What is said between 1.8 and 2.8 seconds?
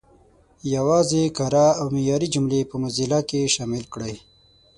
معیاري جملې په